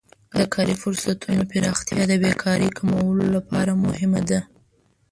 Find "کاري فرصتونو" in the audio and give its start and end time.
0.53-1.43